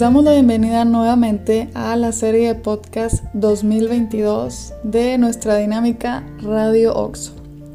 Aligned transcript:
Damos 0.00 0.24
la 0.24 0.32
bienvenida 0.32 0.86
nuevamente 0.86 1.68
a 1.74 1.94
la 1.94 2.12
serie 2.12 2.48
de 2.48 2.54
podcast 2.54 3.22
2022 3.34 4.72
de 4.82 5.18
nuestra 5.18 5.56
dinámica 5.56 6.24
Radio 6.40 6.94
Oxo, 6.94 7.34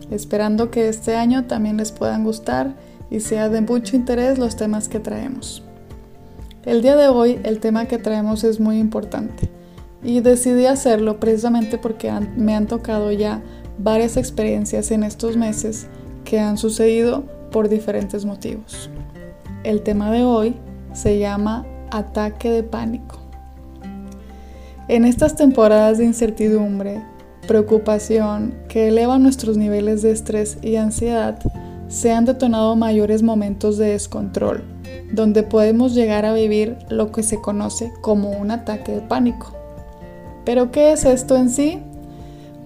esperando 0.09 0.71
que 0.71 0.89
este 0.89 1.15
año 1.17 1.45
también 1.45 1.77
les 1.77 1.91
puedan 1.91 2.23
gustar 2.23 2.73
y 3.11 3.19
sea 3.19 3.49
de 3.49 3.61
mucho 3.61 3.95
interés 3.95 4.39
los 4.39 4.55
temas 4.55 4.89
que 4.89 4.99
traemos. 4.99 5.61
El 6.65 6.81
día 6.81 6.95
de 6.95 7.09
hoy 7.09 7.39
el 7.43 7.59
tema 7.59 7.85
que 7.85 7.99
traemos 7.99 8.43
es 8.43 8.59
muy 8.59 8.79
importante 8.79 9.47
y 10.01 10.21
decidí 10.21 10.65
hacerlo 10.65 11.19
precisamente 11.19 11.77
porque 11.77 12.11
me 12.35 12.55
han 12.55 12.65
tocado 12.65 13.11
ya 13.11 13.43
varias 13.77 14.17
experiencias 14.17 14.89
en 14.89 15.03
estos 15.03 15.37
meses 15.37 15.85
que 16.23 16.39
han 16.39 16.57
sucedido 16.57 17.23
por 17.51 17.69
diferentes 17.69 18.25
motivos. 18.25 18.89
El 19.63 19.83
tema 19.83 20.09
de 20.09 20.23
hoy 20.23 20.55
se 20.91 21.19
llama 21.19 21.67
ataque 21.97 22.49
de 22.49 22.63
pánico. 22.63 23.17
En 24.87 25.05
estas 25.05 25.35
temporadas 25.35 25.97
de 25.97 26.05
incertidumbre, 26.05 27.01
preocupación 27.47 28.53
que 28.69 28.89
elevan 28.89 29.23
nuestros 29.23 29.57
niveles 29.57 30.01
de 30.01 30.11
estrés 30.11 30.57
y 30.61 30.75
ansiedad, 30.75 31.39
se 31.87 32.11
han 32.11 32.25
detonado 32.25 32.75
mayores 32.75 33.23
momentos 33.23 33.77
de 33.77 33.89
descontrol, 33.89 34.63
donde 35.11 35.43
podemos 35.43 35.93
llegar 35.93 36.25
a 36.25 36.33
vivir 36.33 36.77
lo 36.89 37.11
que 37.11 37.23
se 37.23 37.41
conoce 37.41 37.91
como 38.01 38.31
un 38.31 38.51
ataque 38.51 38.91
de 38.91 39.01
pánico. 39.01 39.53
¿Pero 40.45 40.71
qué 40.71 40.91
es 40.91 41.05
esto 41.05 41.35
en 41.35 41.49
sí? 41.49 41.79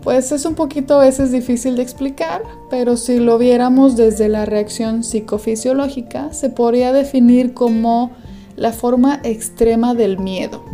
Pues 0.02 0.32
es 0.32 0.46
un 0.46 0.56
poquito 0.56 1.00
a 1.00 1.04
veces 1.04 1.32
difícil 1.32 1.76
de 1.76 1.84
explicar, 1.84 2.42
pero 2.70 2.96
si 2.96 3.20
lo 3.20 3.38
viéramos 3.38 3.98
desde 3.98 4.30
la 4.30 4.46
reacción 4.46 5.04
psicofisiológica, 5.04 6.32
se 6.32 6.50
podría 6.50 6.94
definir 6.94 7.54
como 7.54 8.12
la 8.60 8.74
forma 8.74 9.22
extrema 9.24 9.94
del 9.94 10.20
miedo. 10.20 10.66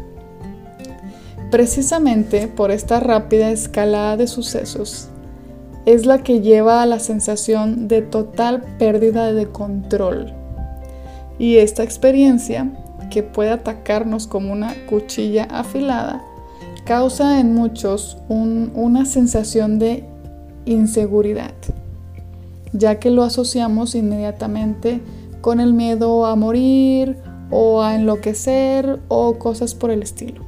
Precisamente 1.51 2.47
por 2.47 2.71
esta 2.71 2.99
rápida 2.99 3.51
escalada 3.51 4.17
de 4.17 4.25
sucesos, 4.25 5.07
es 5.85 6.07
la 6.07 6.23
que 6.23 6.41
lleva 6.41 6.81
a 6.81 6.87
la 6.87 6.97
sensación 6.97 7.87
de 7.87 8.01
total 8.01 8.63
pérdida 8.79 9.31
de 9.33 9.45
control. 9.45 10.33
Y 11.37 11.57
esta 11.57 11.83
experiencia, 11.83 12.71
que 13.11 13.21
puede 13.21 13.51
atacarnos 13.51 14.25
como 14.25 14.51
una 14.51 14.73
cuchilla 14.87 15.43
afilada, 15.43 16.23
causa 16.85 17.39
en 17.39 17.53
muchos 17.53 18.17
una 18.29 19.05
sensación 19.05 19.77
de 19.77 20.03
inseguridad, 20.65 21.53
ya 22.73 22.99
que 22.99 23.11
lo 23.11 23.21
asociamos 23.21 23.93
inmediatamente 23.93 25.01
con 25.41 25.59
el 25.59 25.75
miedo 25.75 26.25
a 26.25 26.35
morir 26.35 27.15
o 27.49 27.81
a 27.81 27.95
enloquecer 27.95 28.99
o 29.07 29.37
cosas 29.37 29.75
por 29.75 29.91
el 29.91 30.03
estilo. 30.03 30.41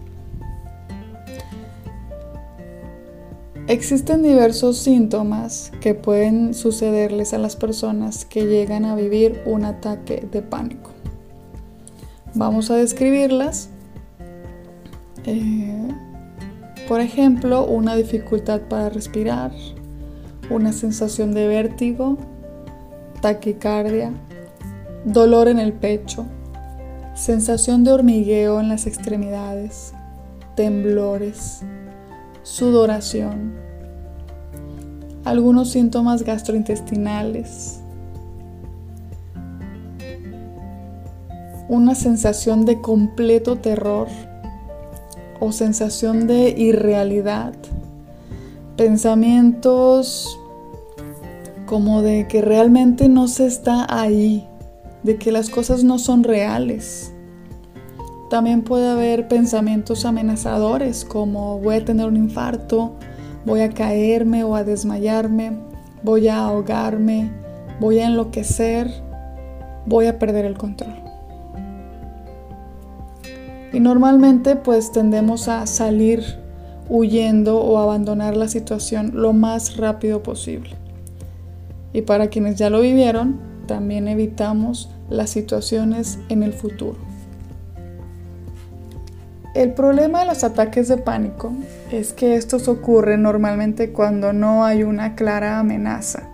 Existen 3.68 4.24
diversos 4.24 4.78
síntomas 4.78 5.74
que 5.82 5.94
pueden 5.94 6.54
sucederles 6.54 7.34
a 7.34 7.38
las 7.38 7.58
personas 7.58 8.24
que 8.24 8.46
llegan 8.46 8.86
a 8.86 8.96
vivir 8.96 9.42
un 9.46 9.66
ataque 9.66 10.26
de 10.32 10.42
pánico. 10.42 10.92
Vamos 12.34 12.72
a 12.72 12.76
describirlas. 12.76 13.70
Eh, 15.26 15.90
por 16.88 17.02
ejemplo, 17.02 17.66
una 17.66 17.98
dificultad 17.98 18.62
para 18.70 18.88
respirar, 18.88 19.52
una 20.50 20.72
sensación 20.72 21.34
de 21.34 21.50
vértigo, 21.50 22.18
taquicardia, 23.20 24.14
dolor 25.04 25.50
en 25.50 25.60
el 25.60 25.74
pecho, 25.74 26.26
sensación 27.18 27.84
de 27.84 27.92
hormigueo 27.92 28.60
en 28.60 28.70
las 28.70 28.86
extremidades, 28.86 29.92
temblores, 30.56 31.62
sudoración, 32.44 33.56
algunos 35.26 35.72
síntomas 35.72 36.22
gastrointestinales, 36.22 37.80
una 41.68 41.96
sensación 41.96 42.66
de 42.66 42.82
completo 42.82 43.56
terror 43.56 44.08
o 45.40 45.52
sensación 45.52 46.28
de 46.28 46.50
irrealidad, 46.50 47.56
pensamientos 48.78 50.40
como 51.66 52.04
de 52.04 52.28
que 52.28 52.44
realmente 52.44 53.10
no 53.10 53.28
se 53.28 53.48
está 53.48 53.88
ahí, 53.90 54.48
de 55.04 55.18
que 55.18 55.32
las 55.32 55.50
cosas 55.50 55.84
no 55.84 56.00
son 56.00 56.24
reales. 56.24 57.14
También 58.30 58.64
puede 58.64 58.90
haber 58.90 59.28
pensamientos 59.28 60.06
amenazadores 60.06 61.06
como 61.06 61.60
voy 61.60 61.76
a 61.76 61.86
tener 61.86 62.08
un 62.08 62.18
infarto, 62.18 62.96
voy 63.46 63.62
a 63.62 63.70
caerme 63.70 64.44
o 64.44 64.56
a 64.56 64.64
desmayarme, 64.64 65.58
voy 66.04 66.28
a 66.28 66.40
ahogarme, 66.40 67.32
voy 67.80 68.00
a 68.00 68.08
enloquecer, 68.08 68.92
voy 69.86 70.08
a 70.08 70.20
perder 70.20 70.46
el 70.46 70.58
control. 70.58 70.96
Y 73.72 73.80
normalmente 73.80 74.56
pues 74.56 74.92
tendemos 74.92 75.48
a 75.48 75.66
salir 75.66 76.24
huyendo 76.90 77.60
o 77.62 77.78
abandonar 77.80 78.36
la 78.36 78.48
situación 78.48 79.12
lo 79.14 79.34
más 79.34 79.78
rápido 79.78 80.24
posible. 80.24 80.72
Y 81.94 82.02
para 82.02 82.28
quienes 82.28 82.58
ya 82.58 82.70
lo 82.70 82.82
vivieron, 82.82 83.47
también 83.68 84.08
evitamos 84.08 84.90
las 85.10 85.30
situaciones 85.30 86.18
en 86.30 86.42
el 86.42 86.54
futuro. 86.54 86.98
El 89.54 89.74
problema 89.74 90.20
de 90.20 90.28
los 90.28 90.44
ataques 90.44 90.88
de 90.88 90.98
pánico 90.98 91.52
es 91.92 92.14
que 92.14 92.36
estos 92.36 92.68
ocurren 92.68 93.24
normalmente 93.24 93.92
cuando 93.92 94.32
no 94.32 94.64
hay 94.64 94.84
una 94.84 95.16
clara 95.16 95.60
amenaza. 95.60 96.30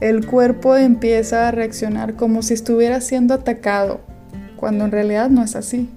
El 0.00 0.26
cuerpo 0.26 0.76
empieza 0.76 1.48
a 1.48 1.50
reaccionar 1.50 2.14
como 2.14 2.42
si 2.42 2.52
estuviera 2.52 3.00
siendo 3.00 3.32
atacado, 3.32 4.00
cuando 4.56 4.84
en 4.84 4.92
realidad 4.92 5.30
no 5.30 5.42
es 5.42 5.56
así. 5.56 5.88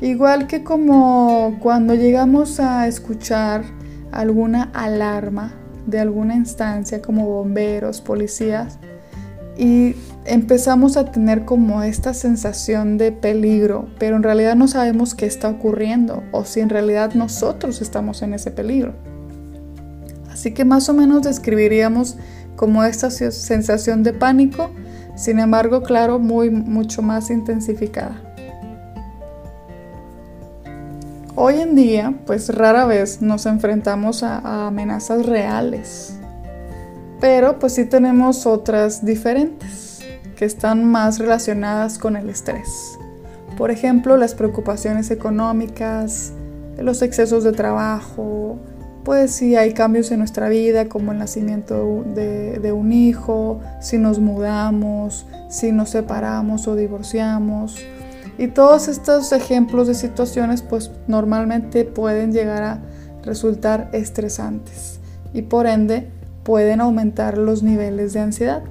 Igual 0.00 0.48
que 0.48 0.64
como 0.64 1.56
cuando 1.60 1.94
llegamos 1.94 2.58
a 2.58 2.88
escuchar 2.88 3.62
alguna 4.10 4.70
alarma 4.74 5.52
de 5.86 6.00
alguna 6.00 6.34
instancia 6.34 7.00
como 7.00 7.26
bomberos, 7.26 8.00
policías, 8.00 8.78
y 9.58 9.96
empezamos 10.24 10.96
a 10.96 11.10
tener 11.10 11.44
como 11.44 11.82
esta 11.82 12.12
sensación 12.12 12.98
de 12.98 13.12
peligro, 13.12 13.88
pero 13.98 14.16
en 14.16 14.22
realidad 14.22 14.56
no 14.56 14.68
sabemos 14.68 15.14
qué 15.14 15.26
está 15.26 15.48
ocurriendo 15.48 16.22
o 16.32 16.44
si 16.44 16.60
en 16.60 16.68
realidad 16.68 17.14
nosotros 17.14 17.80
estamos 17.80 18.22
en 18.22 18.34
ese 18.34 18.50
peligro. 18.50 18.94
Así 20.30 20.52
que 20.52 20.64
más 20.64 20.88
o 20.88 20.94
menos 20.94 21.22
describiríamos 21.22 22.16
como 22.56 22.84
esta 22.84 23.10
sensación 23.10 24.02
de 24.02 24.12
pánico, 24.12 24.70
sin 25.14 25.38
embargo, 25.38 25.82
claro, 25.82 26.18
muy 26.18 26.50
mucho 26.50 27.00
más 27.00 27.30
intensificada. 27.30 28.20
Hoy 31.34 31.60
en 31.60 31.74
día, 31.74 32.14
pues 32.26 32.48
rara 32.54 32.86
vez 32.86 33.20
nos 33.20 33.46
enfrentamos 33.46 34.22
a, 34.22 34.38
a 34.38 34.66
amenazas 34.68 35.26
reales 35.26 36.15
pero 37.20 37.58
pues 37.58 37.74
sí 37.74 37.84
tenemos 37.84 38.46
otras 38.46 39.04
diferentes 39.04 40.00
que 40.36 40.44
están 40.44 40.84
más 40.84 41.18
relacionadas 41.18 41.98
con 41.98 42.16
el 42.16 42.28
estrés. 42.28 42.98
Por 43.56 43.70
ejemplo, 43.70 44.16
las 44.16 44.34
preocupaciones 44.34 45.10
económicas, 45.10 46.32
los 46.78 47.00
excesos 47.00 47.42
de 47.42 47.52
trabajo, 47.52 48.58
pues 49.02 49.30
si 49.30 49.56
hay 49.56 49.72
cambios 49.72 50.10
en 50.10 50.18
nuestra 50.18 50.48
vida 50.48 50.88
como 50.88 51.12
el 51.12 51.18
nacimiento 51.18 52.04
de, 52.14 52.58
de, 52.58 52.72
un 52.72 52.92
hijo, 52.92 53.60
si 53.80 53.98
nos 53.98 54.18
mudamos, 54.18 55.26
si 55.48 55.72
nos 55.72 55.90
separamos 55.90 56.68
o 56.68 56.74
divorciamos. 56.74 57.76
Y 58.36 58.48
todos 58.48 58.88
estos 58.88 59.32
ejemplos 59.32 59.86
de 59.86 59.94
situaciones 59.94 60.60
pues 60.60 60.90
normalmente 61.06 61.84
pueden 61.84 62.32
llegar 62.32 62.62
a 62.62 62.80
resultar 63.22 63.88
estresantes 63.92 65.00
y 65.32 65.42
por 65.42 65.66
ende 65.66 66.08
pueden 66.46 66.80
aumentar 66.80 67.38
los 67.38 67.64
niveles 67.64 68.12
de 68.12 68.20
ansiedad 68.20 68.62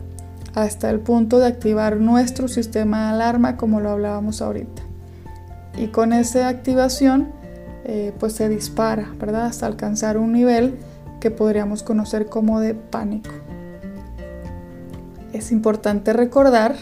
hasta 0.54 0.90
el 0.90 1.02
punto 1.02 1.40
de 1.40 1.48
activar 1.48 1.98
nuestro 1.98 2.48
sistema 2.48 3.08
de 3.08 3.16
alarma 3.16 3.58
como 3.58 3.82
lo 3.82 3.90
hablábamos 3.90 4.42
ahorita. 4.42 4.82
Y 5.78 5.88
con 5.88 6.14
esa 6.14 6.48
activación 6.48 7.34
eh, 7.84 8.14
pues 8.18 8.32
se 8.32 8.48
dispara, 8.48 9.14
¿verdad? 9.20 9.48
Hasta 9.48 9.66
alcanzar 9.66 10.18
un 10.18 10.32
nivel 10.32 10.78
que 11.20 11.32
podríamos 11.32 11.84
conocer 11.84 12.28
como 12.28 12.62
de 12.62 12.76
pánico. 12.76 13.32
Es 15.34 15.52
importante 15.52 16.14
recordar 16.14 16.78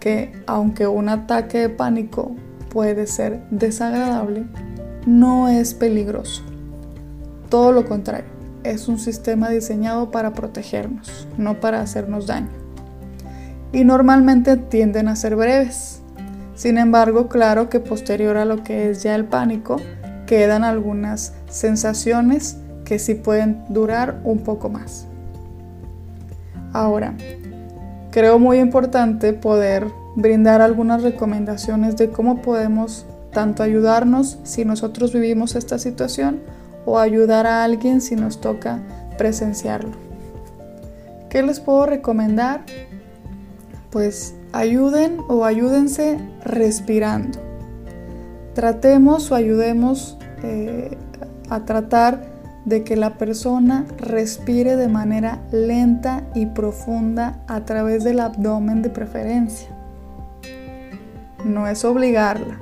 que 0.00 0.32
aunque 0.48 0.88
un 0.88 1.08
ataque 1.08 1.58
de 1.58 1.68
pánico 1.68 2.34
puede 2.68 3.06
ser 3.06 3.44
desagradable, 3.52 4.44
no 5.06 5.48
es 5.48 5.72
peligroso. 5.72 6.42
Todo 7.48 7.70
lo 7.70 7.86
contrario 7.86 8.39
es 8.64 8.88
un 8.88 8.98
sistema 8.98 9.48
diseñado 9.48 10.10
para 10.10 10.32
protegernos, 10.32 11.28
no 11.38 11.60
para 11.60 11.80
hacernos 11.80 12.26
daño. 12.26 12.50
Y 13.72 13.84
normalmente 13.84 14.56
tienden 14.56 15.08
a 15.08 15.16
ser 15.16 15.36
breves. 15.36 16.02
Sin 16.54 16.76
embargo, 16.76 17.28
claro 17.28 17.68
que 17.68 17.80
posterior 17.80 18.36
a 18.36 18.44
lo 18.44 18.62
que 18.62 18.90
es 18.90 19.02
ya 19.02 19.14
el 19.14 19.24
pánico, 19.24 19.76
quedan 20.26 20.64
algunas 20.64 21.32
sensaciones 21.48 22.56
que 22.84 22.98
sí 22.98 23.14
pueden 23.14 23.64
durar 23.68 24.20
un 24.24 24.40
poco 24.40 24.68
más. 24.68 25.06
Ahora, 26.72 27.14
creo 28.10 28.38
muy 28.38 28.58
importante 28.58 29.32
poder 29.32 29.86
brindar 30.16 30.60
algunas 30.60 31.02
recomendaciones 31.02 31.96
de 31.96 32.10
cómo 32.10 32.42
podemos 32.42 33.06
tanto 33.32 33.62
ayudarnos 33.62 34.38
si 34.42 34.64
nosotros 34.64 35.12
vivimos 35.12 35.54
esta 35.54 35.78
situación 35.78 36.40
o 36.84 36.98
ayudar 36.98 37.46
a 37.46 37.64
alguien 37.64 38.00
si 38.00 38.16
nos 38.16 38.40
toca 38.40 38.80
presenciarlo. 39.18 39.92
¿Qué 41.28 41.42
les 41.42 41.60
puedo 41.60 41.86
recomendar? 41.86 42.64
Pues 43.90 44.34
ayuden 44.52 45.18
o 45.28 45.44
ayúdense 45.44 46.18
respirando. 46.44 47.38
Tratemos 48.54 49.30
o 49.30 49.34
ayudemos 49.34 50.18
eh, 50.42 50.96
a 51.48 51.64
tratar 51.64 52.30
de 52.64 52.84
que 52.84 52.96
la 52.96 53.16
persona 53.16 53.86
respire 53.98 54.76
de 54.76 54.88
manera 54.88 55.40
lenta 55.50 56.24
y 56.34 56.46
profunda 56.46 57.38
a 57.46 57.64
través 57.64 58.04
del 58.04 58.20
abdomen 58.20 58.82
de 58.82 58.90
preferencia. 58.90 59.68
No 61.44 61.66
es 61.66 61.84
obligarla, 61.84 62.58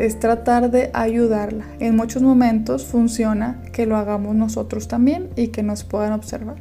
es 0.00 0.18
tratar 0.18 0.70
de 0.70 0.90
ayudarla. 0.94 1.66
En 1.78 1.94
muchos 1.94 2.22
momentos 2.22 2.86
funciona 2.86 3.62
que 3.72 3.84
lo 3.84 3.96
hagamos 3.96 4.34
nosotros 4.34 4.88
también 4.88 5.28
y 5.36 5.48
que 5.48 5.62
nos 5.62 5.84
puedan 5.84 6.12
observar. 6.14 6.56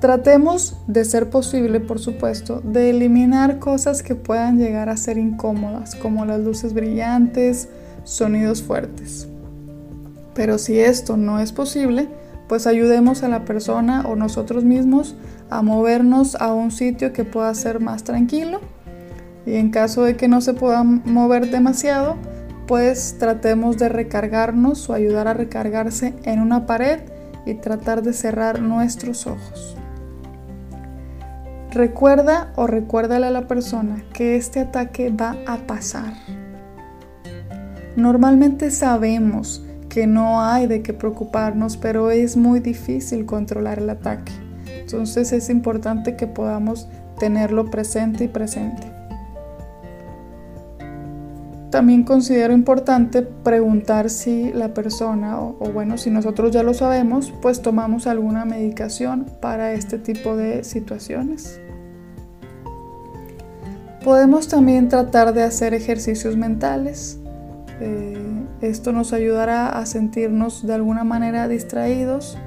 Tratemos 0.00 0.76
de 0.88 1.04
ser 1.04 1.30
posible, 1.30 1.78
por 1.78 2.00
supuesto, 2.00 2.60
de 2.60 2.90
eliminar 2.90 3.60
cosas 3.60 4.02
que 4.02 4.16
puedan 4.16 4.58
llegar 4.58 4.88
a 4.88 4.96
ser 4.96 5.16
incómodas, 5.16 5.94
como 5.94 6.26
las 6.26 6.40
luces 6.40 6.74
brillantes, 6.74 7.68
sonidos 8.02 8.62
fuertes. 8.62 9.28
Pero 10.34 10.58
si 10.58 10.80
esto 10.80 11.16
no 11.16 11.38
es 11.38 11.52
posible, 11.52 12.08
pues 12.48 12.66
ayudemos 12.66 13.22
a 13.22 13.28
la 13.28 13.44
persona 13.44 14.04
o 14.08 14.16
nosotros 14.16 14.64
mismos 14.64 15.14
a 15.50 15.62
movernos 15.62 16.34
a 16.34 16.52
un 16.52 16.72
sitio 16.72 17.12
que 17.12 17.24
pueda 17.24 17.54
ser 17.54 17.78
más 17.78 18.02
tranquilo. 18.02 18.60
Y 19.46 19.56
en 19.56 19.70
caso 19.70 20.02
de 20.02 20.16
que 20.16 20.28
no 20.28 20.40
se 20.40 20.54
pueda 20.54 20.82
mover 20.82 21.50
demasiado, 21.50 22.16
pues 22.66 23.16
tratemos 23.18 23.76
de 23.78 23.88
recargarnos 23.88 24.88
o 24.88 24.94
ayudar 24.94 25.28
a 25.28 25.34
recargarse 25.34 26.14
en 26.24 26.40
una 26.40 26.66
pared 26.66 27.00
y 27.46 27.54
tratar 27.54 28.02
de 28.02 28.12
cerrar 28.12 28.60
nuestros 28.60 29.26
ojos. 29.26 29.76
Recuerda 31.70 32.52
o 32.56 32.66
recuérdale 32.66 33.26
a 33.26 33.30
la 33.30 33.48
persona 33.48 34.04
que 34.12 34.36
este 34.36 34.60
ataque 34.60 35.10
va 35.10 35.36
a 35.46 35.58
pasar. 35.66 36.14
Normalmente 37.96 38.70
sabemos 38.70 39.64
que 39.88 40.06
no 40.06 40.40
hay 40.40 40.66
de 40.66 40.82
qué 40.82 40.92
preocuparnos, 40.92 41.76
pero 41.76 42.10
es 42.10 42.36
muy 42.36 42.60
difícil 42.60 43.26
controlar 43.26 43.78
el 43.78 43.90
ataque. 43.90 44.32
Entonces 44.66 45.32
es 45.32 45.50
importante 45.50 46.16
que 46.16 46.26
podamos 46.26 46.88
tenerlo 47.18 47.70
presente 47.70 48.24
y 48.24 48.28
presente. 48.28 48.93
También 51.74 52.04
considero 52.04 52.54
importante 52.54 53.22
preguntar 53.22 54.08
si 54.08 54.52
la 54.52 54.72
persona, 54.72 55.40
o, 55.40 55.54
bueno, 55.74 55.98
si 55.98 56.08
nosotros 56.08 56.52
ya 56.52 56.62
lo 56.62 56.72
sabemos, 56.72 57.34
pues 57.42 57.62
tomamos 57.62 58.06
alguna 58.06 58.44
medicación 58.44 59.26
para 59.40 59.72
este 59.72 59.98
tipo 59.98 60.36
de 60.36 60.62
situaciones. 60.62 61.60
Podemos 64.04 64.46
también 64.46 64.88
tratar 64.88 65.34
de 65.34 65.42
hacer 65.42 65.74
ejercicios 65.74 66.36
mentales. 66.36 67.18
Eh, 67.80 68.22
esto 68.60 68.92
nos 68.92 69.12
ayudará 69.12 69.70
a 69.70 69.84
sentirnos 69.84 70.64
de 70.64 70.74
alguna 70.74 71.02
manera 71.02 71.48
distraídos 71.48 72.38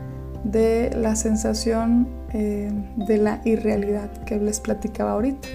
de 0.46 0.90
la 0.96 1.18
sensación 1.18 2.08
eh, 2.32 2.72
de 2.96 3.18
la 3.18 3.42
irrealidad 3.44 4.10
que 4.24 4.40
les 4.40 4.62
platicaba 4.62 5.12
ahorita. 5.12 5.50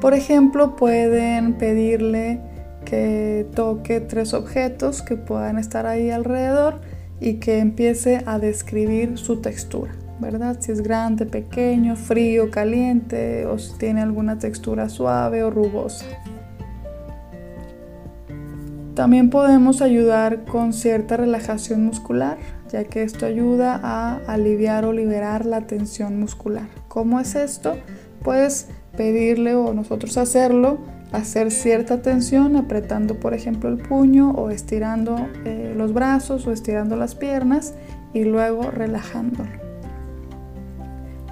Por 0.00 0.14
ejemplo, 0.14 0.76
pueden 0.76 1.54
pedirle 1.54 2.40
que 2.88 3.46
toque 3.54 4.00
tres 4.00 4.32
objetos 4.32 5.02
que 5.02 5.16
puedan 5.16 5.58
estar 5.58 5.86
ahí 5.86 6.10
alrededor 6.10 6.80
y 7.20 7.34
que 7.34 7.58
empiece 7.58 8.22
a 8.24 8.38
describir 8.38 9.18
su 9.18 9.42
textura, 9.42 9.92
¿verdad? 10.20 10.56
Si 10.60 10.72
es 10.72 10.80
grande, 10.80 11.26
pequeño, 11.26 11.96
frío, 11.96 12.50
caliente 12.50 13.44
o 13.44 13.58
si 13.58 13.76
tiene 13.76 14.00
alguna 14.00 14.38
textura 14.38 14.88
suave 14.88 15.42
o 15.42 15.50
rugosa. 15.50 16.06
También 18.94 19.28
podemos 19.28 19.82
ayudar 19.82 20.46
con 20.46 20.72
cierta 20.72 21.18
relajación 21.18 21.84
muscular, 21.84 22.38
ya 22.70 22.84
que 22.84 23.02
esto 23.02 23.26
ayuda 23.26 23.78
a 23.82 24.16
aliviar 24.26 24.86
o 24.86 24.94
liberar 24.94 25.44
la 25.44 25.66
tensión 25.66 26.18
muscular. 26.18 26.68
¿Cómo 26.88 27.20
es 27.20 27.34
esto? 27.34 27.76
Pues 28.24 28.68
pedirle 28.96 29.54
o 29.54 29.74
nosotros 29.74 30.16
hacerlo, 30.16 30.78
hacer 31.12 31.50
cierta 31.50 32.02
tensión 32.02 32.56
apretando 32.56 33.18
por 33.18 33.34
ejemplo 33.34 33.70
el 33.70 33.78
puño 33.78 34.30
o 34.32 34.50
estirando 34.50 35.16
eh, 35.44 35.74
los 35.76 35.92
brazos 35.92 36.46
o 36.46 36.52
estirando 36.52 36.96
las 36.96 37.14
piernas 37.14 37.74
y 38.12 38.24
luego 38.24 38.70
relajándolo. 38.70 39.50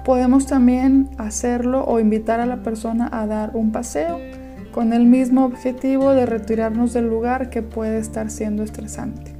Podemos 0.03 0.47
también 0.47 1.09
hacerlo 1.17 1.83
o 1.83 1.99
invitar 1.99 2.39
a 2.39 2.45
la 2.45 2.63
persona 2.63 3.09
a 3.11 3.27
dar 3.27 3.51
un 3.55 3.71
paseo 3.71 4.19
con 4.71 4.93
el 4.93 5.05
mismo 5.05 5.43
objetivo 5.43 6.11
de 6.13 6.25
retirarnos 6.25 6.93
del 6.93 7.07
lugar 7.07 7.49
que 7.49 7.61
puede 7.61 7.97
estar 7.97 8.29
siendo 8.29 8.63
estresante. 8.63 9.35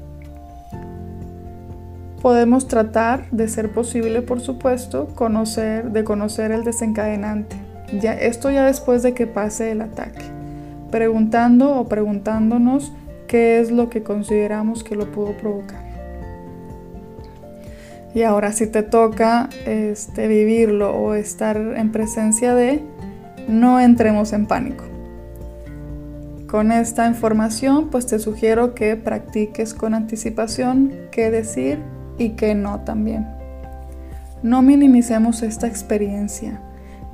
Podemos 2.22 2.68
tratar, 2.68 3.30
de 3.32 3.48
ser 3.48 3.72
posible 3.72 4.22
por 4.22 4.42
supuesto, 4.42 5.08
conocer, 5.16 5.92
de 5.92 6.04
conocer 6.04 6.52
el 6.52 6.64
desencadenante. 6.64 7.56
Ya, 7.94 8.14
esto 8.14 8.52
ya 8.52 8.66
después 8.66 9.02
de 9.02 9.14
que 9.14 9.28
pase 9.28 9.72
el 9.72 9.82
ataque, 9.82 10.24
preguntando 10.92 11.76
o 11.76 11.88
preguntándonos 11.88 12.92
qué 13.28 13.60
es 13.60 13.72
lo 13.72 13.90
que 13.90 14.04
consideramos 14.04 14.84
que 14.84 14.96
lo 14.96 15.12
pudo 15.12 15.38
provocar. 15.38 15.88
Y 18.14 18.24
ahora 18.24 18.52
si 18.52 18.68
te 18.68 18.84
toca 18.84 19.50
este, 19.66 20.28
vivirlo 20.28 20.96
o 20.96 21.14
estar 21.14 21.58
en 21.58 21.92
presencia 21.92 22.56
de, 22.56 22.82
no 23.48 23.80
entremos 23.80 24.34
en 24.34 24.48
pánico. 24.48 24.84
Con 26.48 26.72
esta 26.72 27.08
información 27.08 27.90
pues 27.90 28.08
te 28.08 28.20
sugiero 28.20 28.74
que 28.74 28.96
practiques 28.96 29.74
con 29.74 29.94
anticipación 29.94 30.94
qué 31.12 31.30
decir 31.30 31.80
y 32.18 32.30
qué 32.30 32.56
no 32.56 32.82
también. 32.82 33.28
No 34.44 34.62
minimicemos 34.62 35.44
esta 35.44 35.68
experiencia. 35.68 36.62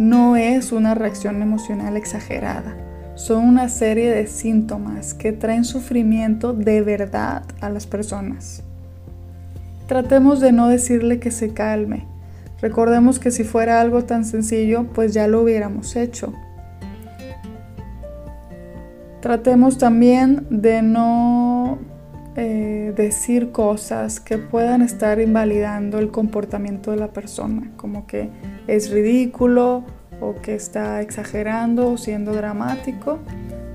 No 0.04 0.36
es 0.36 0.74
una 0.74 0.96
reacción 0.96 1.42
emocional 1.42 1.96
exagerada. 1.96 2.76
Son 3.16 3.46
una 3.46 3.70
serie 3.70 4.12
de 4.12 4.28
síntomas 4.28 5.14
que 5.14 5.32
traen 5.32 5.64
sufrimiento 5.64 6.52
de 6.52 6.82
verdad 6.82 7.44
a 7.62 7.70
las 7.70 7.88
personas. 7.88 8.64
Tratemos 9.88 10.42
de 10.42 10.52
no 10.52 10.68
decirle 10.68 11.22
que 11.22 11.32
se 11.32 11.54
calme. 11.54 12.06
Recordemos 12.60 13.18
que 13.18 13.32
si 13.32 13.46
fuera 13.46 13.80
algo 13.80 14.04
tan 14.04 14.26
sencillo, 14.26 14.88
pues 14.94 15.14
ya 15.14 15.30
lo 15.30 15.42
hubiéramos 15.42 15.96
hecho. 15.96 16.34
Tratemos 19.22 19.78
también 19.78 20.48
de 20.50 20.82
no 20.82 21.63
eh, 22.36 22.94
decir 22.96 23.52
cosas 23.52 24.20
que 24.20 24.38
puedan 24.38 24.82
estar 24.82 25.20
invalidando 25.20 26.00
el 26.00 26.10
comportamiento 26.10 26.92
de 26.92 26.98
la 26.98 27.10
persona, 27.10 27.72
como 27.78 28.08
que 28.08 28.30
es 28.68 28.90
ridículo 28.90 29.84
o 30.20 30.36
que 30.42 30.56
está 30.56 31.02
exagerando 31.02 31.92
o 31.92 31.98
siendo 31.98 32.34
dramático. 32.34 33.20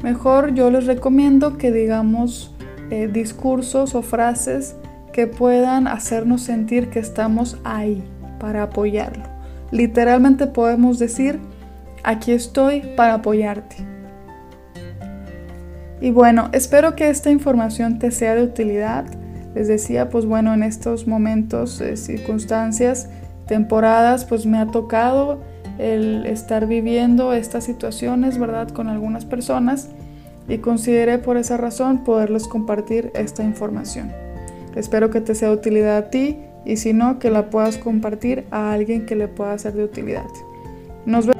Mejor 0.02 0.54
yo 0.54 0.70
les 0.70 0.86
recomiendo 0.86 1.56
que 1.56 1.70
digamos 1.70 2.54
eh, 2.90 3.06
discursos 3.06 3.94
o 3.94 4.02
frases 4.02 4.76
que 5.12 5.26
puedan 5.26 5.86
hacernos 5.86 6.42
sentir 6.42 6.90
que 6.90 6.98
estamos 7.00 7.58
ahí 7.64 8.02
para 8.40 8.64
apoyarlo. 8.64 9.24
Literalmente 9.70 10.46
podemos 10.46 10.98
decir, 10.98 11.38
aquí 12.02 12.32
estoy 12.32 12.80
para 12.96 13.14
apoyarte. 13.14 13.97
Y 16.00 16.10
bueno, 16.10 16.48
espero 16.52 16.94
que 16.94 17.10
esta 17.10 17.30
información 17.30 17.98
te 17.98 18.10
sea 18.10 18.34
de 18.34 18.44
utilidad. 18.44 19.04
Les 19.54 19.66
decía, 19.68 20.08
pues 20.10 20.26
bueno, 20.26 20.54
en 20.54 20.62
estos 20.62 21.06
momentos, 21.06 21.80
eh, 21.80 21.96
circunstancias, 21.96 23.08
temporadas, 23.46 24.24
pues 24.24 24.46
me 24.46 24.58
ha 24.58 24.66
tocado 24.66 25.40
el 25.78 26.26
estar 26.26 26.66
viviendo 26.66 27.32
estas 27.32 27.64
situaciones, 27.64 28.38
¿verdad? 28.38 28.68
Con 28.68 28.88
algunas 28.88 29.24
personas 29.24 29.88
y 30.48 30.58
consideré 30.58 31.18
por 31.18 31.36
esa 31.36 31.56
razón 31.56 32.04
poderles 32.04 32.48
compartir 32.48 33.10
esta 33.14 33.42
información. 33.42 34.12
Espero 34.74 35.10
que 35.10 35.20
te 35.20 35.34
sea 35.34 35.48
de 35.48 35.54
utilidad 35.54 35.96
a 35.96 36.10
ti 36.10 36.38
y 36.64 36.76
si 36.76 36.92
no, 36.92 37.18
que 37.18 37.30
la 37.30 37.50
puedas 37.50 37.78
compartir 37.78 38.44
a 38.50 38.72
alguien 38.72 39.06
que 39.06 39.16
le 39.16 39.28
pueda 39.28 39.56
ser 39.58 39.74
de 39.74 39.84
utilidad. 39.84 40.26
Nos 41.06 41.26
vemos 41.26 41.37